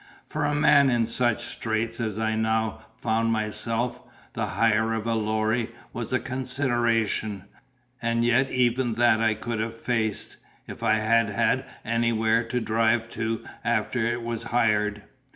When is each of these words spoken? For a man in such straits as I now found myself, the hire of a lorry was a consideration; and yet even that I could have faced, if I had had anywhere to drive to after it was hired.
For 0.27 0.45
a 0.45 0.55
man 0.55 0.89
in 0.89 1.05
such 1.05 1.43
straits 1.43 1.99
as 1.99 2.17
I 2.17 2.35
now 2.35 2.85
found 2.97 3.31
myself, 3.31 4.01
the 4.33 4.47
hire 4.47 4.93
of 4.95 5.05
a 5.05 5.13
lorry 5.13 5.69
was 5.93 6.11
a 6.11 6.19
consideration; 6.19 7.45
and 8.01 8.25
yet 8.25 8.49
even 8.49 8.95
that 8.95 9.21
I 9.21 9.35
could 9.35 9.59
have 9.59 9.77
faced, 9.77 10.37
if 10.67 10.81
I 10.81 10.95
had 10.95 11.29
had 11.29 11.69
anywhere 11.85 12.43
to 12.45 12.59
drive 12.59 13.09
to 13.09 13.45
after 13.63 14.03
it 14.03 14.23
was 14.23 14.45
hired. 14.45 15.03